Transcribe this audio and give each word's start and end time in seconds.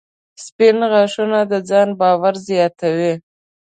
•سپین 0.45 0.77
غاښونه 0.91 1.39
د 1.51 1.53
ځان 1.69 1.87
باور 1.99 2.33
زیاتوي. 2.47 3.13